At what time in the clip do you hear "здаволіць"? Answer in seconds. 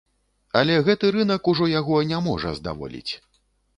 2.61-3.11